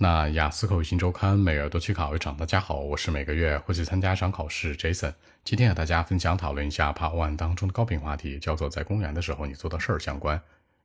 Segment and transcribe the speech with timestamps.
[0.00, 2.36] 那雅思口语新周刊每月都去考一场。
[2.36, 5.12] 大家好，我是每个月会去参加一场考试 Jason。
[5.42, 10.40] 今天和大家分享讨论一下 Part One 当中的高频话题，叫做在公园的时候你做的事儿相关。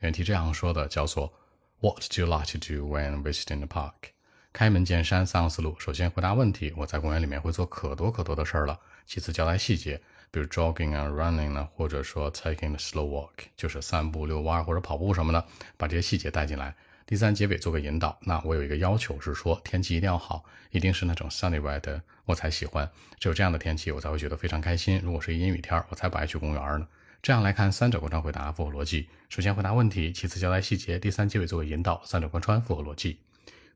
[0.00, 1.32] 原题这样说的，叫做
[1.80, 4.10] What do you like to do when visiting the park？
[4.52, 5.74] 开门见山，三个思路。
[5.78, 8.78] 首先回答问题，我在公园里面会做可多可多的事儿了。
[9.06, 9.98] 其次交代细节，
[10.30, 15.42] 比如 jogging 啊，running 呢，或者说 taking a slow walk，就是散步、遛弯或者跑步什么的，
[15.78, 16.74] 把这些细节带进来。
[17.08, 22.86] 第三结尾做个引导，那我有一个要求是说天气一定要好，一定是那种 sunny weather 我才喜欢，
[23.18, 25.00] 只有这样的天气我才会觉得非常开心。
[25.02, 26.86] 如果是阴雨天，我才不爱去公园呢。
[27.22, 29.08] 这样来看，三者贯穿回答符合逻辑。
[29.30, 33.20] 首先回答问题，其次交代细节，第三结尾做个引导，三者贯穿符合逻辑。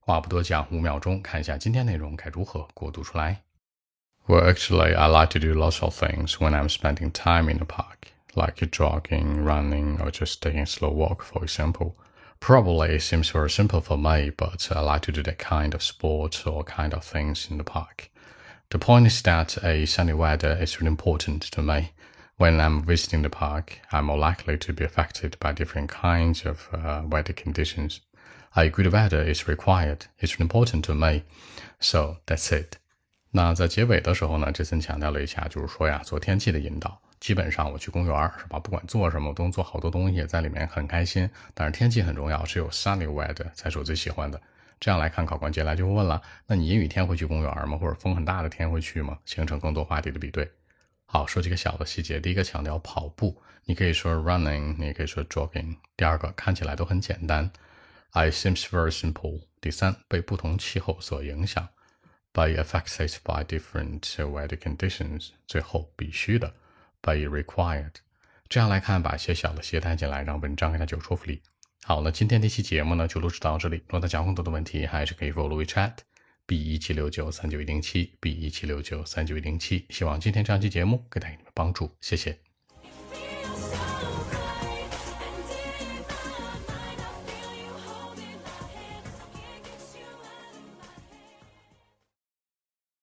[0.01, 3.41] 话不多讲，五秒钟看一下今天内容该如何过渡出来。
[4.27, 8.13] Well, actually, I like to do lots of things when I'm spending time in the park,
[8.35, 11.95] like jogging, running, or just taking a slow walk, for example.
[12.42, 15.82] Probably it seems very simple for me, but I like to do that kind of
[15.82, 18.10] sport or kind of things in the park.
[18.70, 21.94] The point is that a sunny weather is really important to me.
[22.38, 26.70] When I'm visiting the park, I'm more likely to be affected by different kinds of
[26.72, 28.02] uh, weather conditions.
[28.56, 30.06] A good weather is required.
[30.20, 31.24] It's really important to me.
[31.80, 32.78] So that's it.
[33.32, 37.02] 那在结尾的时候呢，这森强调了一下，就是说呀，做天气的引导。
[37.23, 38.59] 基本上我去公园是吧？
[38.59, 41.31] 不管做什么，我都能做好多东西，在里面很开心。
[41.55, 44.43] 但是天气很重要，只有 sunny weather 才是我最喜欢的。
[44.81, 47.79] 这样来看，考官接下来就会问了：那你阴雨天会去公园吗？
[47.79, 49.17] 或者风很大的天会去吗？
[49.25, 50.51] 形成更多话题的比对。
[51.05, 52.19] 好，说几个小的细节。
[52.19, 55.77] 第一个强调跑步，你可以说 running，你也可以说 jogging。
[55.97, 57.49] 第二个看起来都很简单
[58.11, 59.43] ，I seems very simple。
[59.61, 61.69] 第三，被不同气候所影响
[62.33, 65.29] ，by affected by different weather conditions。
[65.47, 66.53] 最后，必须的。
[67.03, 67.95] By required，
[68.49, 71.43] 这样来看，把一些小的携带进来，让文章更加有说服力。
[71.85, 73.77] 好，那今天这期节目呢，就录制到这里。
[73.77, 75.95] 如果大家有更多的问题，还是可以 follow WeChat
[76.47, 79.85] B 一七六九三九一零七 B 一七六九三九一零七。
[79.91, 82.52] 希望今天这样期节目给大家帮助，谢谢。